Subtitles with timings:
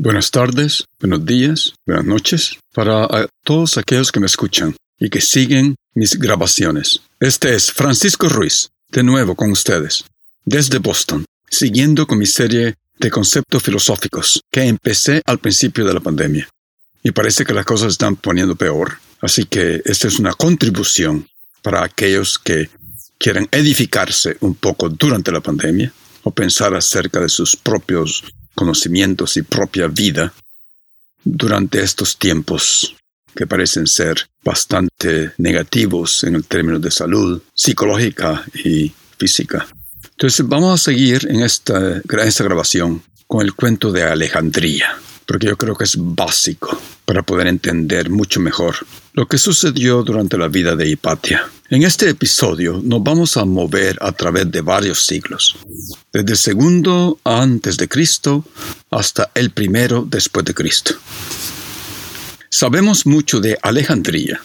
[0.00, 5.74] Buenas tardes, buenos días, buenas noches para todos aquellos que me escuchan y que siguen
[5.92, 7.00] mis grabaciones.
[7.18, 10.04] Este es Francisco Ruiz, de nuevo con ustedes,
[10.44, 16.00] desde Boston, siguiendo con mi serie de conceptos filosóficos que empecé al principio de la
[16.00, 16.48] pandemia.
[17.02, 21.28] Y parece que las cosas están poniendo peor, así que esta es una contribución
[21.60, 22.70] para aquellos que
[23.18, 28.22] quieran edificarse un poco durante la pandemia o pensar acerca de sus propios
[28.58, 30.32] conocimientos y propia vida
[31.22, 32.96] durante estos tiempos
[33.36, 39.68] que parecen ser bastante negativos en el término de salud psicológica y física.
[40.10, 44.98] Entonces vamos a seguir en esta, esta grabación con el cuento de Alejandría
[45.28, 48.76] porque yo creo que es básico para poder entender mucho mejor
[49.12, 51.46] lo que sucedió durante la vida de Hipatia.
[51.68, 55.56] En este episodio nos vamos a mover a través de varios siglos,
[56.14, 58.42] desde el segundo antes de Cristo
[58.90, 60.94] hasta el primero después de Cristo.
[62.48, 64.40] Sabemos mucho de Alejandría,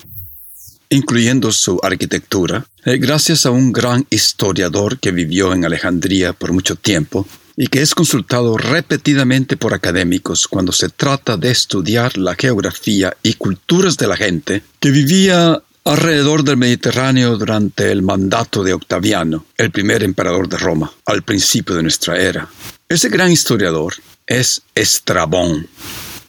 [0.90, 6.76] incluyendo su arquitectura, eh, gracias a un gran historiador que vivió en Alejandría por mucho
[6.76, 7.26] tiempo,
[7.56, 13.34] y que es consultado repetidamente por académicos cuando se trata de estudiar la geografía y
[13.36, 19.72] culturas de la gente que vivía alrededor del Mediterráneo durante el mandato de Octaviano, el
[19.72, 22.48] primer emperador de Roma, al principio de nuestra era.
[22.88, 23.94] Ese gran historiador
[24.26, 25.68] es Estrabón.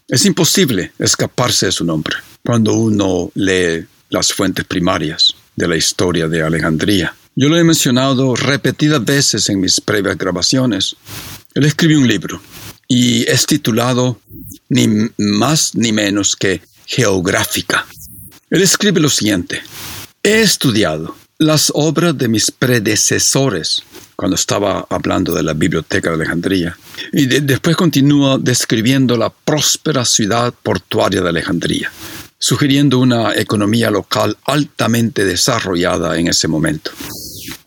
[0.09, 6.29] Es imposible escaparse de su nombre cuando uno lee las fuentes primarias de la historia
[6.29, 7.15] de Alejandría.
[7.37, 10.95] Yo lo he mencionado repetidas veces en mis previas grabaciones.
[11.55, 12.41] Él escribió un libro
[12.87, 14.21] y es titulado
[14.69, 17.87] ni más ni menos que Geográfica.
[18.51, 19.61] Él escribe lo siguiente.
[20.23, 23.83] He estudiado las obras de mis predecesores
[24.15, 26.79] cuando estaba hablando de la biblioteca de Alejandría.
[27.13, 31.91] Y después continúa describiendo la próspera ciudad portuaria de Alejandría
[32.45, 36.91] sugiriendo una economía local altamente desarrollada en ese momento.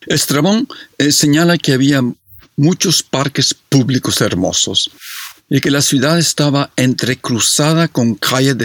[0.05, 0.67] Estrabón
[0.99, 2.03] eh, señala que había
[2.55, 4.91] muchos parques públicos hermosos
[5.49, 8.55] y que la ciudad estaba entrecruzada con calles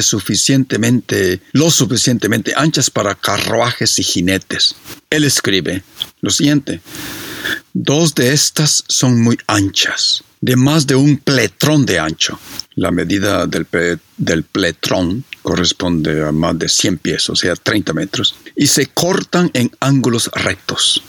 [1.52, 4.74] lo suficientemente anchas para carruajes y jinetes.
[5.08, 5.82] Él escribe
[6.20, 6.82] lo siguiente,
[7.72, 12.38] dos de estas son muy anchas, de más de un pletrón de ancho.
[12.74, 18.66] La medida del, pletrón corresponde a más de 100 pies, o sea, 30 metros, y
[18.66, 21.02] se cortan en ángulos rectos.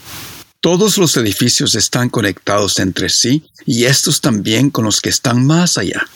[0.62, 5.78] Todos los edificios están conectados entre sí y estos también con los que están más
[5.78, 6.08] allá.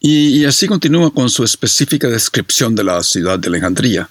[0.00, 4.08] Y, así continúa con su específica descripción de la ciudad de Alejandría.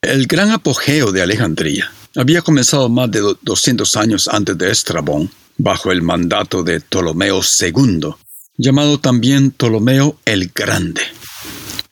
[0.00, 5.92] El gran apogeo de Alejandría había comenzado más de 200 años antes de Estrabón, bajo
[5.92, 8.14] el mandato de Ptolomeo II,
[8.56, 11.02] llamado también Ptolomeo el Grande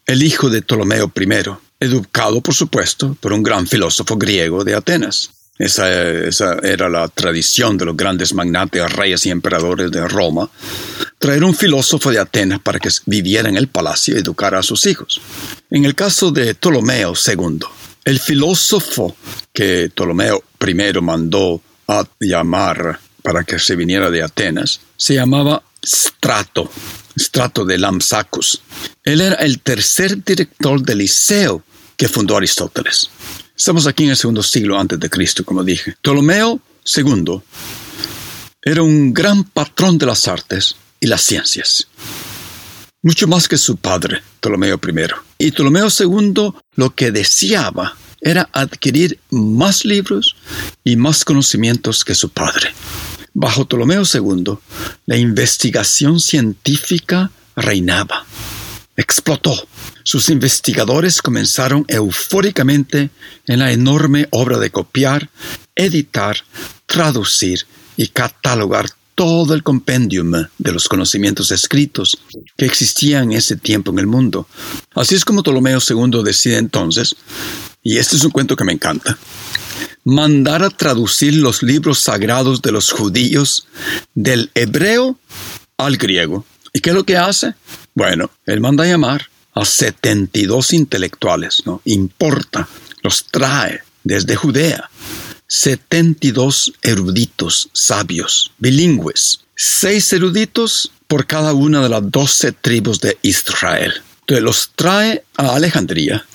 [0.07, 1.29] el hijo de Ptolomeo I,
[1.81, 5.31] educado por supuesto por un gran filósofo griego de Atenas.
[5.59, 5.89] Esa,
[6.63, 10.51] era la tradición de los grandes magnates, reyes y emperadores de Roma,
[11.19, 14.87] traer un filósofo de Atenas para que viviera en el palacio y educara a sus
[14.87, 15.21] hijos.
[15.71, 17.61] En el caso de Ptolomeo II,
[18.05, 19.17] el filósofo
[19.53, 26.71] que Ptolomeo I mandó a llamar para que se viniera de Atenas se llamaba Strato.
[27.19, 28.63] Strato de Lampsacus.
[29.03, 31.65] Él era el tercer director del liceo
[31.97, 33.11] que fundó Aristóteles.
[33.57, 35.97] Estamos aquí en el segundo siglo antes de Cristo, como dije.
[36.01, 37.41] Ptolomeo II
[38.63, 41.89] era un gran patrón de las artes y las ciencias,
[43.03, 45.47] mucho más que su padre, Ptolomeo I.
[45.47, 50.37] Y Ptolomeo II lo que deseaba era adquirir más libros
[50.85, 52.73] y más conocimientos que su padre.
[53.39, 54.57] Bajo Ptolomeo II,
[55.05, 58.25] la investigación científica reinaba.
[58.97, 59.55] Explotó.
[60.05, 63.11] Sus investigadores comenzaron eufóricamente
[63.47, 65.29] en la enorme obra de copiar,
[65.75, 66.39] editar,
[66.87, 67.67] traducir
[67.99, 72.17] y catalogar todo el compendium de los conocimientos escritos
[72.57, 74.49] que existían en ese tiempo en el mundo.
[74.95, 77.15] Así es como Ptolomeo II decide entonces,
[77.87, 79.17] y este es un cuento que me encanta,
[80.03, 83.69] mandar a traducir los libros sagrados de los judíos
[84.13, 85.17] del hebreo
[85.77, 86.45] al griego.
[86.73, 87.55] ¿Y qué es lo que hace?
[87.95, 91.81] Bueno, él manda a llamar a 72 intelectuales, ¿no?
[91.85, 92.69] Importa,
[93.05, 94.91] los trae desde Judea.
[95.47, 103.93] 72 eruditos sabios, bilingües, seis eruditos por cada una de las 12 tribus de Israel.
[104.23, 106.27] Entonces los trae a Alejandría,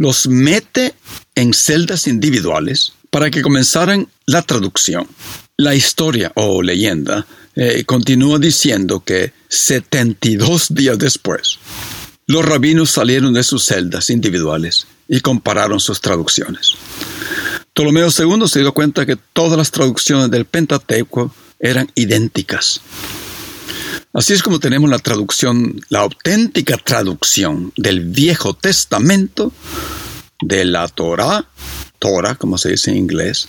[0.00, 0.94] los mete
[1.34, 5.06] en celdas individuales para que comenzaran la traducción.
[5.58, 11.58] La historia o leyenda eh, continúa diciendo que 72 días después,
[12.26, 16.72] los rabinos salieron de sus celdas individuales y compararon sus traducciones.
[17.74, 22.80] Ptolomeo II se dio cuenta que todas las traducciones del Pentateuco eran idénticas.
[24.12, 29.52] Así es como tenemos la traducción, la auténtica traducción del Viejo Testamento
[30.42, 31.46] de la Torah,
[31.98, 33.48] Torah, como se dice en inglés,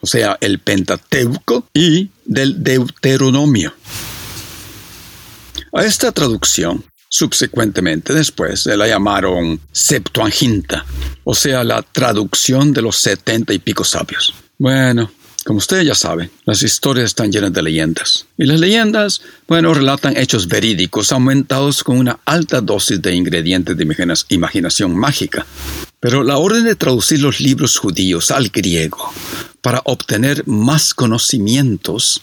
[0.00, 3.74] o sea, el Pentateuco y del Deuteronomio.
[5.72, 10.84] A esta traducción Subsecuentemente, después, se la llamaron Septuaginta,
[11.22, 14.34] o sea, la traducción de los setenta y pico sabios.
[14.58, 15.10] Bueno,
[15.46, 18.26] como ustedes ya saben, las historias están llenas de leyendas.
[18.36, 23.86] Y las leyendas, bueno, relatan hechos verídicos aumentados con una alta dosis de ingredientes de
[24.30, 25.46] imaginación mágica.
[26.00, 29.12] Pero la orden de traducir los libros judíos al griego
[29.60, 32.22] para obtener más conocimientos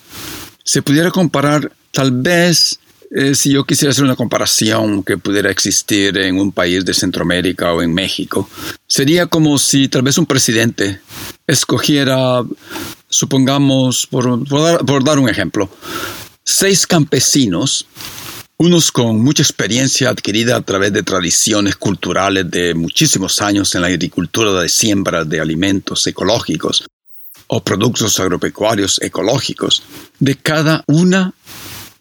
[0.66, 2.78] se pudiera comparar tal vez
[3.16, 7.72] eh, si yo quisiera hacer una comparación que pudiera existir en un país de Centroamérica
[7.72, 8.50] o en México,
[8.88, 11.00] sería como si tal vez un presidente
[11.46, 12.44] escogiera,
[13.14, 15.70] supongamos, por, dar un ejemplo,
[16.44, 17.86] seis campesinos
[18.58, 23.88] unos con mucha experiencia adquirida a través de tradiciones culturales de muchísimos años en la
[23.88, 26.86] agricultura de siembra de alimentos ecológicos
[27.48, 29.84] o productos agropecuarios ecológicos
[30.20, 31.34] de cada una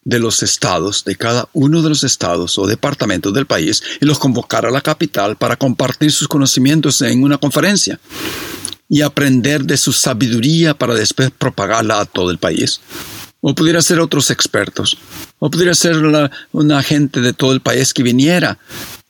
[0.05, 4.19] de los estados, de cada uno de los estados o departamentos del país y los
[4.19, 7.99] convocar a la capital para compartir sus conocimientos en una conferencia
[8.93, 12.83] y aprender de su sabiduría para después propagarla a todo el país.
[13.41, 14.99] O pudiera ser otros expertos,
[15.39, 15.97] o pudiera ser
[16.53, 18.59] una gente de todo el país que viniera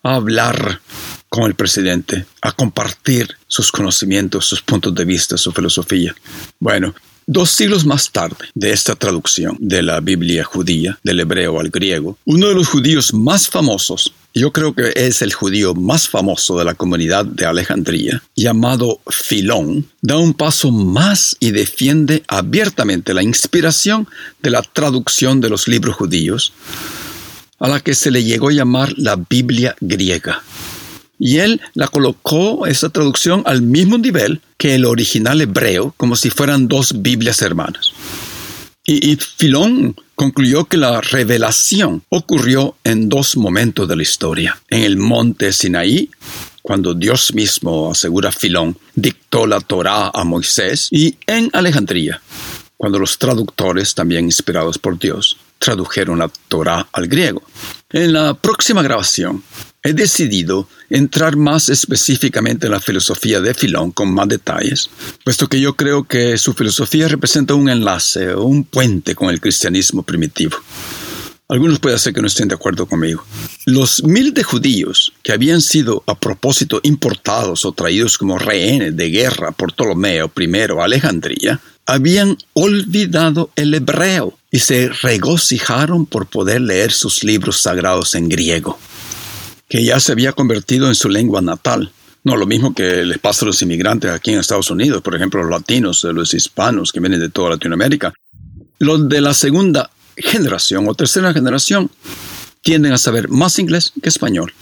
[0.05, 0.81] a hablar
[1.29, 6.14] con el presidente, a compartir sus conocimientos, sus puntos de vista, su filosofía.
[6.61, 6.94] Bueno,
[7.26, 12.19] Dos siglos más tarde de esta traducción de la Biblia judía, del hebreo al griego,
[12.24, 16.64] uno de los judíos más famosos, yo creo que es el judío más famoso de
[16.64, 24.08] la comunidad de Alejandría, llamado Filón, da un paso más y defiende abiertamente la inspiración
[24.42, 26.52] de la traducción de los libros judíos,
[27.60, 30.42] a la que se le llegó a llamar la Biblia griega
[31.24, 36.30] y él la colocó, esa traducción, al mismo nivel que el original hebreo, como si
[36.30, 37.92] fueran dos Biblias hermanas.
[38.84, 44.60] Y, Filón concluyó que la revelación ocurrió en dos momentos de la historia.
[44.69, 46.10] En el monte Sinaí,
[46.60, 52.20] cuando Dios mismo, asegura Filón, dictó la Torá a Moisés, y en Alejandría,
[52.76, 57.43] cuando los traductores, también inspirados por Dios, tradujeron la Torá al griego.
[57.91, 59.43] En la próxima grabación
[59.84, 64.89] He decidido entrar más específicamente en la filosofía de Filón con más detalles,
[65.25, 69.41] puesto que yo creo que su filosofía representa un enlace o un puente con el
[69.41, 70.56] cristianismo primitivo.
[71.48, 73.25] Algunos pueden ser que no estén de acuerdo conmigo.
[73.67, 79.10] Los miles de judíos que habían sido a propósito importados o traídos como rehenes de
[79.10, 86.61] guerra por Ptolomeo I a Alejandría, habían olvidado el hebreo y se regocijaron por poder
[86.61, 88.79] leer sus libros sagrados en griego
[89.73, 91.91] que ya se había convertido en su lengua natal.
[92.25, 95.43] No, lo mismo que les pasa a los inmigrantes aquí en Estados Unidos, por ejemplo,
[95.43, 98.13] los latinos, los hispanos que vienen de toda Latinoamérica.
[98.79, 101.91] Los de la segunda generación o tercera generación
[102.61, 104.53] tienden a saber más inglés que español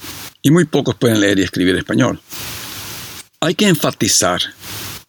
[0.43, 2.21] y muy pocos pueden leer y escribir español.
[3.41, 4.41] Hay que enfatizar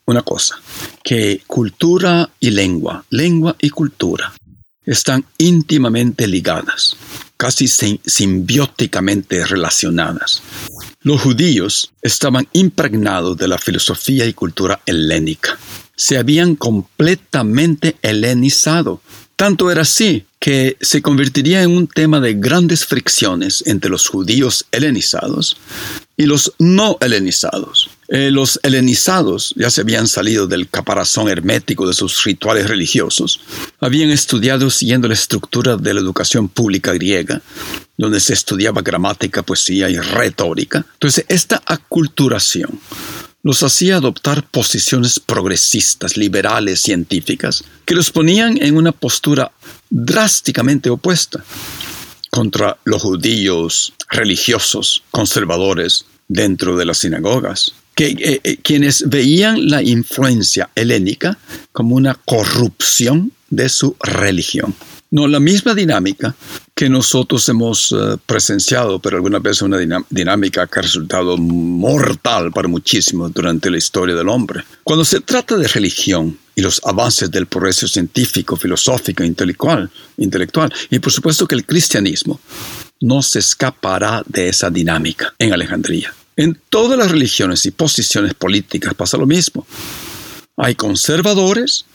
[0.06, 0.56] una cosa,
[1.04, 4.34] que cultura y lengua, lengua y cultura
[4.86, 6.98] están íntimamente ligadas
[7.42, 10.44] casi simbióticamente relacionadas.
[11.02, 15.58] Los judíos estaban impregnados de la filosofía y cultura helénica.
[15.96, 19.02] Se habían completamente helenizado.
[19.36, 24.68] Tanto era así que se convertiría en un tema de grandes fricciones entre los judíos
[24.72, 25.58] helenizados
[26.16, 27.90] y los no helenizados.
[28.13, 33.39] Eh, los helenizados ya se habían salido del caparazón hermético de sus rituales religiosos,
[33.80, 37.41] habían estudiado siguiendo la estructura de la educación pública griega,
[37.98, 40.86] donde se estudiaba gramática, poesía y retórica.
[40.96, 42.82] Entonces, esta aculturación
[43.44, 49.53] los hacía adoptar posiciones progresistas, liberales, científicas, que los ponían en una postura
[49.89, 51.41] drásticamente opuesta
[52.30, 59.81] contra los judíos religiosos, conservadores, dentro de las sinagogas, que, eh, eh, quienes veían la
[59.81, 61.38] influencia helénica
[61.71, 64.74] como una corrupción de su religión.
[65.13, 66.33] No, la misma dinámica
[66.74, 69.77] que nosotros hemos eh, presenciado, pero alguna vez una
[70.10, 74.63] dinámica que ha resultado mortal para muchísimos durante la historia del hombre.
[74.86, 81.00] Cuando se trata de religión y los avances del progreso científico, filosófico, intelectual, intelectual, y
[81.00, 82.39] por supuesto que el cristianismo
[83.01, 86.13] no se escapará de esa dinámica en Alejandría.
[86.36, 89.66] En todas las religiones y posiciones políticas pasa lo mismo.
[90.58, 91.86] Hay conservadores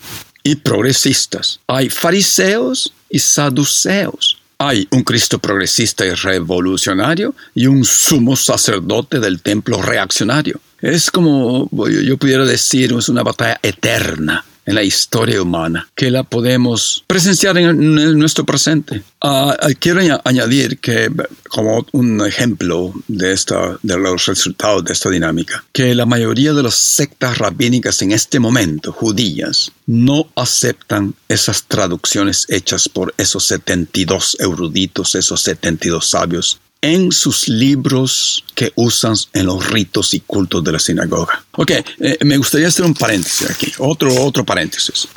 [0.43, 1.59] y progresistas.
[1.67, 4.37] Hay fariseos y saduceos.
[4.59, 10.59] Hay un Cristo progresista y revolucionario y un sumo sacerdote del templo reaccionario.
[10.81, 16.23] Es como yo pudiera decir, es una batalla eterna en la historia humana, que la
[16.23, 19.01] podemos presenciar en, nuestro presente.
[19.21, 21.09] Ah, ah, quiero añadir que,
[21.47, 26.63] como un ejemplo de, esta, de los resultados de esta dinámica, que la mayoría de
[26.63, 34.35] las sectas rabínicas en este momento, judías, no aceptan esas traducciones hechas por esos 72
[34.39, 40.71] eruditos, esos 72 sabios en sus libros que usan en los ritos y cultos de
[40.71, 41.45] la sinagoga.
[41.53, 45.07] Ok, eh, me gustaría hacer un paréntesis aquí, otro, otro paréntesis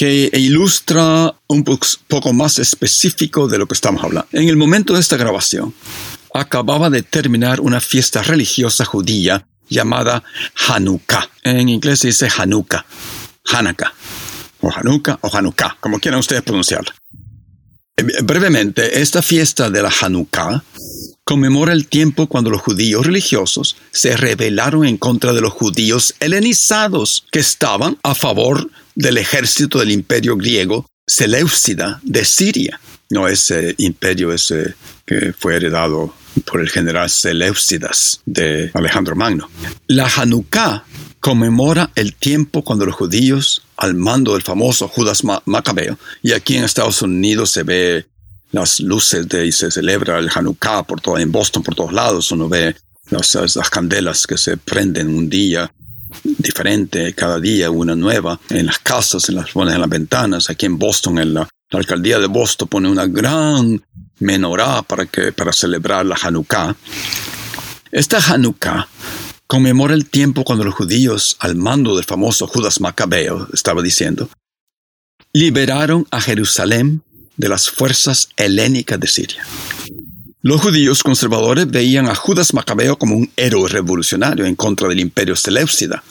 [0.00, 4.26] que ilustra un poco más específico de lo que estamos hablando.
[4.32, 5.74] En el momento de esta grabación,
[6.32, 10.22] acababa de terminar una fiesta religiosa judía llamada
[10.68, 11.28] Hanukkah.
[11.42, 12.86] En inglés se dice Hanukkah,
[13.52, 13.92] Hanukkah,
[14.60, 16.94] o Hanukkah o Hanukkah, como quieran ustedes pronunciarla.
[17.98, 20.62] Eh, brevemente, esta fiesta de la Hanukkah
[21.30, 27.24] conmemora el tiempo cuando los judíos religiosos se rebelaron en contra de los judíos helenizados
[27.30, 32.80] que estaban a favor del ejército del imperio griego Seleucida de Siria.
[33.10, 34.74] No ese imperio ese
[35.06, 36.12] que fue heredado
[36.44, 39.48] por el general Seleucidas de Alejandro Magno.
[39.86, 40.84] La Hanukkah
[41.20, 46.64] conmemora el tiempo cuando los judíos, al mando del famoso Judas Macabeo, y aquí en
[46.64, 48.06] Estados Unidos se ve
[48.52, 52.32] las luces de y se celebra el Hanukkah por todo, en Boston por todos lados.
[52.32, 52.74] Uno ve
[53.10, 55.72] las, las candelas que se prenden un día
[56.24, 60.50] diferente, cada día una nueva, en las casas, en las, en las ventanas.
[60.50, 63.80] Aquí en Boston, en la, alcaldía de Boston pone una gran
[64.18, 66.74] menorá para, que, para celebrar la Hanukkah.
[67.92, 68.88] Esta Hanukkah
[69.46, 74.28] conmemora el tiempo cuando los judíos, al mando del famoso Judas Macabeo, estaba diciendo,
[75.32, 77.02] liberaron a Jerusalén
[77.40, 79.42] de las fuerzas helénicas de Siria.
[80.42, 85.36] Los judíos conservadores veían a Judas Macabeo como un héroe revolucionario en contra del imperio
[85.36, 86.02] Seleucida.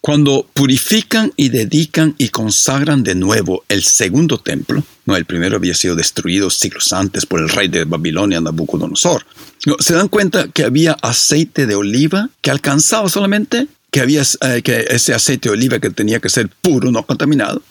[0.00, 5.74] Cuando purifican y dedican y consagran de nuevo el segundo templo, no, el primero había
[5.74, 9.26] sido destruido siglos antes por el rey de Babilonia, Nabucodonosor,
[9.80, 14.86] se dan cuenta que había aceite de oliva que alcanzaba solamente que había eh, que
[14.90, 17.62] ese aceite de oliva que tenía que ser puro, no contaminado,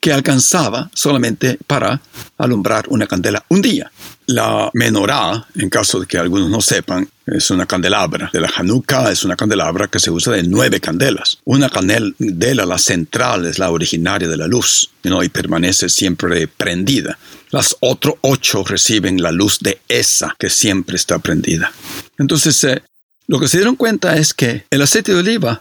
[0.00, 2.00] que alcanzaba solamente para
[2.38, 3.92] alumbrar una candela un día.
[4.26, 8.30] La menorá, en caso de que algunos no sepan, es una candelabra.
[8.32, 11.38] De la Hanukkah es una candelabra que se usa de nueve candelas.
[11.44, 17.18] Una candela, la central, es la originaria de la luz y permanece siempre prendida.
[17.50, 21.72] Las otras ocho reciben la luz de esa que siempre está prendida.
[22.18, 22.82] Entonces, eh,
[23.26, 25.60] lo que se dieron cuenta es que el aceite de oliva,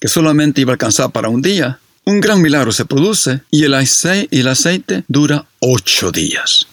[0.00, 3.74] que solamente iba a alcanzar para un día, un gran milagro se produce y el,
[3.74, 6.66] aceite, dura ocho días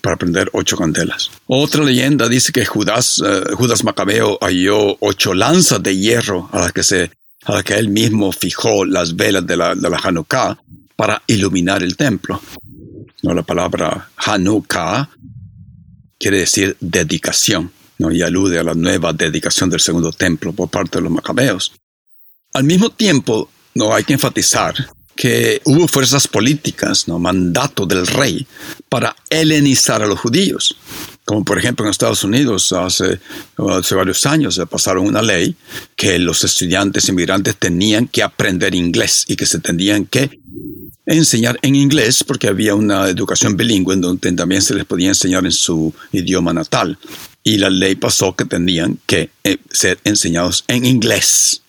[0.00, 1.30] para prender ocho candelas.
[1.46, 6.72] Otra leyenda dice que Judas, eh, Judas Macabeo halló ocho lanzas de hierro a las
[6.72, 7.10] que, se,
[7.44, 10.58] a que él mismo fijó las velas de la, de la Hanukkah
[10.94, 12.40] para iluminar el templo.
[13.22, 15.10] No, la palabra Hanukkah
[16.18, 18.12] quiere decir dedicación ¿no?
[18.12, 21.72] y alude a la nueva dedicación del segundo templo por parte de los macabeos.
[22.52, 24.74] Al mismo tiempo, no hay que enfatizar
[25.14, 27.18] que hubo fuerzas políticas, ¿no?
[27.18, 28.46] mandato del rey,
[28.88, 30.76] para helenizar a los judíos.
[31.24, 33.18] Como por ejemplo en Estados Unidos hace,
[33.56, 35.56] hace varios años se pasaron una ley
[35.96, 40.38] que los estudiantes inmigrantes tenían que aprender inglés y que se tenían que
[41.06, 45.44] enseñar en inglés porque había una educación bilingüe en donde también se les podía enseñar
[45.44, 46.98] en su idioma natal.
[47.42, 51.62] y la ley pasó que tenían que eh, ser enseñados en inglés.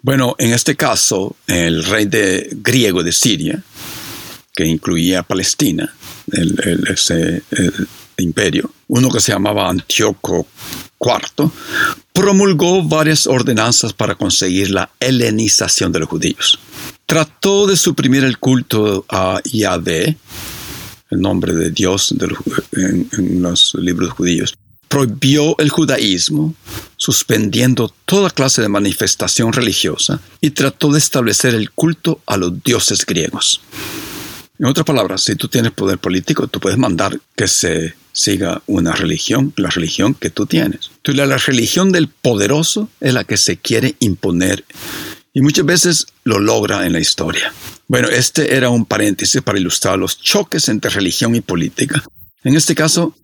[0.00, 3.62] Bueno, en este caso, el rey de, griego de Siria,
[4.54, 5.92] que incluía Palestina,
[6.32, 7.42] el, ese
[8.16, 10.46] imperio, uno que se llamaba Antíoco
[11.00, 11.50] IV,
[12.12, 16.58] promulgó varias ordenanzas para conseguir la helenización de los judíos.
[17.06, 20.16] Trató de suprimir el culto a Yahvé,
[21.10, 22.14] el nombre de Dios
[22.72, 24.54] en los libros judíos,
[24.88, 26.54] prohibió el judaísmo,
[26.96, 33.04] suspendiendo toda clase de manifestación religiosa, y trató de establecer el culto a los dioses
[33.06, 33.60] griegos.
[34.58, 38.92] En otras palabras, si tú tienes poder político, tú puedes mandar que se siga una
[38.92, 40.90] religión, la religión que tú tienes.
[40.96, 44.64] Entonces, la religión del poderoso es la que se quiere imponer
[45.32, 47.52] y muchas veces lo logra en la historia.
[47.86, 52.02] Bueno, este era un paréntesis para ilustrar los choques entre religión y política.
[52.42, 53.14] En este caso,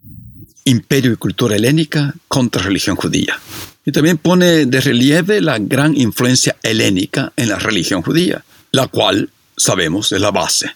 [0.64, 3.38] imperio y cultura helénica contra religión judía.
[3.85, 9.30] Y también pone de relieve la gran influencia helénica en la religión judía, la cual,
[9.56, 10.71] sabemos, es la base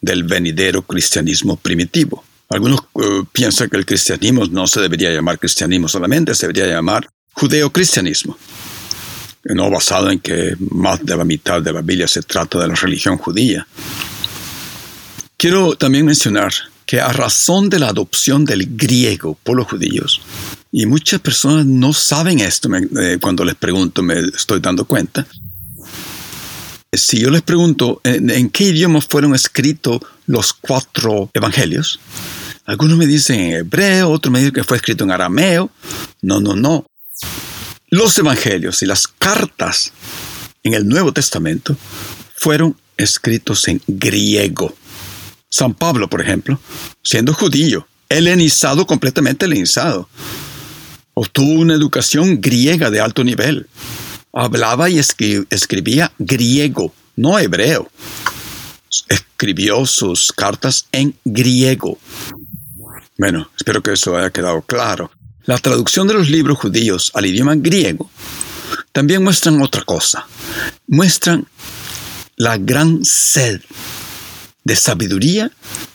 [0.00, 2.24] del venidero cristianismo primitivo.
[2.48, 7.08] Algunos eh, piensan que el cristianismo no se debería llamar cristianismo solamente, se debería llamar
[7.32, 8.38] judeocristianismo,
[9.44, 12.74] no basado en que más de la mitad de la Biblia se trata de la
[12.74, 13.66] religión judía.
[15.36, 16.52] Quiero también mencionar
[16.86, 20.20] que a razón de la adopción del griego por los judíos,
[20.72, 25.26] y muchas personas no saben esto eh, cuando les pregunto, me estoy dando cuenta,
[26.96, 32.00] si yo les pregunto en, qué idioma fueron escritos los cuatro evangelios,
[32.66, 35.70] algunos me dicen en hebreo, otros me dicen que fue escrito en arameo.
[36.22, 36.86] No, no, no.
[37.90, 39.92] Los evangelios y las cartas
[40.62, 41.76] en el Nuevo Testamento
[42.36, 44.74] fueron escritos en griego.
[45.54, 46.58] San Pablo, por ejemplo,
[47.00, 50.08] siendo judío, helenizado, completamente helenizado,
[51.14, 53.68] obtuvo una educación griega de alto nivel.
[54.32, 57.88] Hablaba y escribía griego, no hebreo.
[59.08, 61.98] Escribió sus cartas en griego.
[63.16, 65.12] Bueno, espero que eso haya quedado claro.
[65.44, 68.10] La traducción de los libros judíos al idioma griego
[68.90, 70.26] también muestran otra cosa.
[70.88, 71.46] Muestran
[72.34, 73.60] la gran sed
[74.64, 75.50] de sabiduría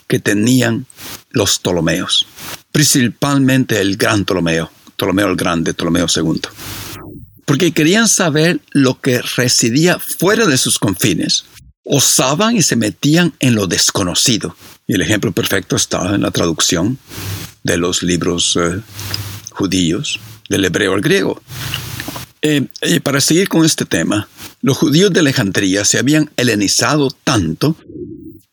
[0.08, 0.86] que tenían
[1.32, 2.28] los Ptolomeos,
[2.72, 6.42] principalmente el gran Ptolomeo, Ptolomeo el Grande, Ptolomeo II,
[7.46, 11.46] porque querían saber lo que residía fuera de sus confines,
[11.84, 14.56] osaban y se metían en lo desconocido.
[14.88, 17.00] Y el ejemplo perfecto está en la traducción
[17.64, 18.80] de los libros eh,
[19.52, 21.42] judíos del hebreo al griego.
[22.42, 22.68] Eh,
[23.04, 24.30] para seguir con este tema,
[24.62, 27.76] los judíos de Alejandría se habían helenizado tanto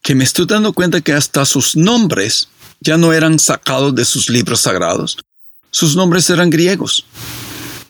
[0.06, 4.30] que me estoy dando cuenta que hasta sus nombres ya no eran sacados de sus
[4.30, 5.18] libros sagrados.
[5.72, 7.04] Sus nombres eran griegos.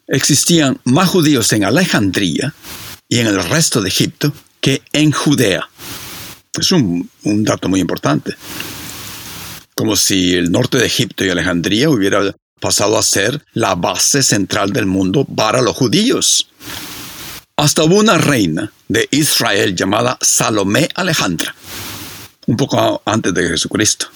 [0.07, 2.55] Existían más judíos en Alejandría
[3.07, 5.69] y en el resto de Egipto que en Judea.
[6.59, 8.35] Es un, dato muy importante.
[9.75, 14.73] Como si el norte de Egipto y Alejandría hubiera pasado a ser la base central
[14.73, 16.49] del mundo para los judíos.
[17.59, 21.55] Hasta hubo una reina de Israel llamada Salomé Alejandra,
[22.47, 24.07] un poco antes de Jesucristo.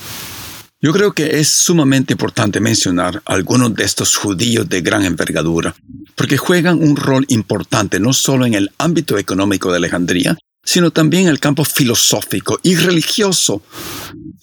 [0.83, 5.75] Yo creo que es sumamente importante mencionar algunos de estos judíos de gran envergadura,
[6.14, 11.25] porque juegan un rol importante no solo en el ámbito económico de Alejandría, sino también
[11.25, 13.62] en el campo filosófico y religioso,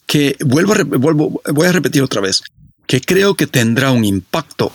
[0.05, 2.43] que vuelvo a, voy a repetir otra vez,
[2.85, 4.71] que creo que tendrá un impacto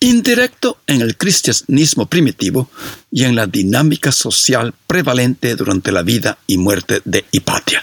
[0.00, 2.68] indirecto en el cristianismo primitivo
[3.10, 7.82] y en la dinámica social prevalente durante la vida y muerte de Hipatia.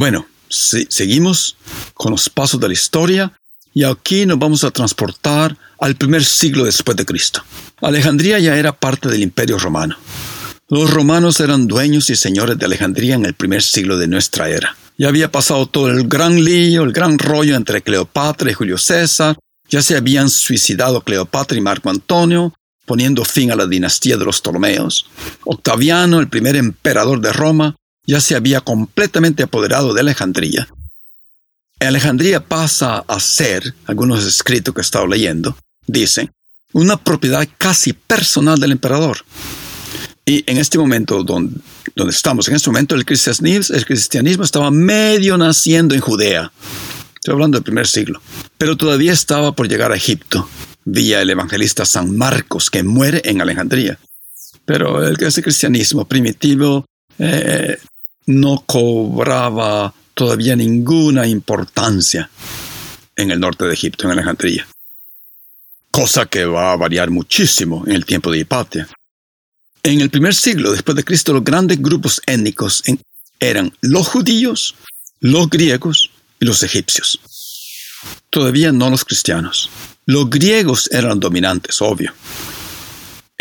[0.00, 1.58] Bueno, seguimos
[1.92, 3.34] con los pasos de la historia
[3.74, 7.44] y aquí nos vamos a transportar al primer siglo después de Cristo.
[7.82, 9.98] Alejandría ya era parte del imperio romano.
[10.70, 14.74] Los romanos eran dueños y señores de Alejandría en el primer siglo de nuestra era.
[14.96, 19.36] Ya había pasado todo el gran lío, el gran rollo entre Cleopatra y Julio César,
[19.68, 22.54] ya se habían suicidado Cleopatra y Marco Antonio,
[22.86, 25.10] poniendo fin a la dinastía de los Ptolomeos.
[25.44, 27.76] Octaviano, el primer emperador de Roma,
[28.10, 30.66] ya se había completamente apoderado de Alejandría.
[31.78, 36.32] Alejandría pasa a ser, algunos escritos que he estado leyendo, dicen,
[36.72, 39.18] una propiedad casi personal del emperador.
[40.26, 41.60] Y en este momento donde,
[41.94, 46.50] donde estamos, en este momento el cristianismo, estaba medio naciendo en Judea.
[47.14, 48.20] Estoy hablando del primer siglo.
[48.58, 50.48] Pero todavía estaba por llegar a Egipto,
[50.84, 54.00] vía el evangelista San Marcos, que muere en Alejandría.
[54.64, 56.84] Pero el, ese cristianismo primitivo
[57.20, 57.78] eh,
[58.30, 62.30] no cobraba todavía ninguna importancia
[63.16, 64.66] en el norte de Egipto, en Alejandría.
[65.90, 68.88] cosa que va a variar muchísimo en el tiempo de Hipatia.
[69.82, 72.82] En el primer siglo después de Cristo, los grandes grupos étnicos
[73.40, 74.76] eran los judíos,
[75.18, 77.20] los griegos y los egipcios.
[78.30, 79.68] Todavía no los cristianos.
[80.06, 82.12] Los griegos eran dominantes, obvio.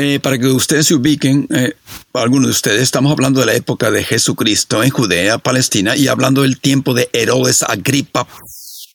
[0.02, 1.74] Eh, para que ustedes se ubiquen, eh,
[2.14, 6.44] algunos de ustedes, estamos hablando de la época de Jesucristo en Judea, Palestina, y hablando
[6.44, 8.26] del tiempo de Herodes Agripa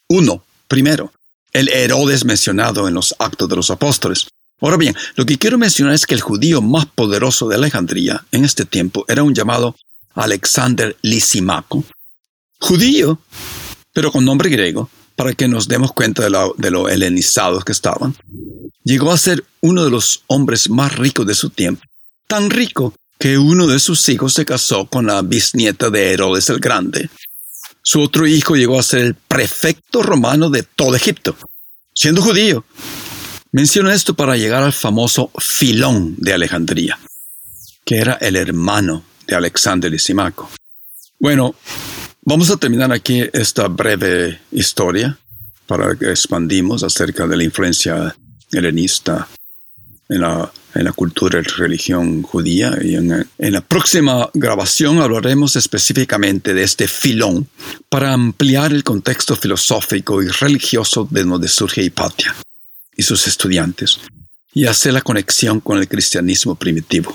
[0.09, 1.13] I, primero,
[1.53, 4.29] el Herodes mencionado en los Actos de los Apóstoles.
[4.63, 8.47] Ahora bien, lo que quiero mencionar es que el judío más poderoso de Alejandría en
[8.47, 9.77] este tiempo era un llamado
[10.15, 11.85] Alexander Lisimaco,
[12.61, 13.19] judío,
[13.93, 17.73] pero con nombre griego, para que nos demos cuenta de lo, de lo helenizados que
[17.73, 18.15] estaban.
[18.85, 21.83] Llegó a ser uno de los hombres más ricos de su tiempo,
[22.27, 26.61] tan rico que uno de sus hijos se casó con la bisnieta de Herodes el
[26.61, 27.09] Grande.
[27.83, 31.37] Su otro hijo llegó a ser el prefecto romano de todo Egipto,
[31.95, 32.65] siendo judío.
[33.53, 36.99] Menciono esto para llegar al famoso Filón de Alejandría,
[37.85, 40.51] que era el hermano de Alexander Lisimaco.
[41.21, 41.55] Bueno,
[42.25, 45.19] vamos a terminar aquí esta breve historia
[45.67, 48.15] para que expandimos acerca de la influencia
[48.53, 49.29] helenista
[50.09, 52.77] en la, en la cultura y religión judía.
[52.83, 57.49] Y en, en, la próxima grabación hablaremos específicamente de este filón
[57.89, 62.35] para ampliar el contexto filosófico y religioso de donde surge Hipatia
[62.97, 63.99] y sus estudiantes
[64.53, 67.15] y hacer la conexión con el cristianismo primitivo.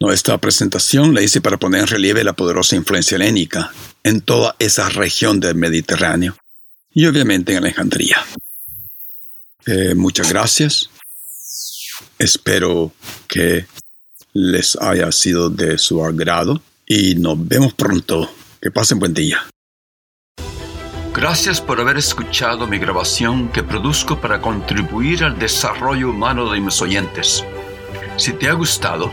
[0.00, 4.88] Esta presentación la hice para poner en relieve la poderosa influencia helénica en toda esa
[4.88, 6.36] región del Mediterráneo
[6.92, 8.18] y obviamente en Alejandría.
[9.66, 10.90] Eh, muchas gracias.
[12.18, 12.92] Espero
[13.28, 13.66] que
[14.32, 18.30] les haya sido de su agrado y nos vemos pronto.
[18.60, 19.46] Que pasen buen día.
[21.14, 26.80] Gracias por haber escuchado mi grabación que produzco para contribuir al desarrollo humano de mis
[26.82, 27.44] oyentes.
[28.16, 29.12] Si te ha gustado,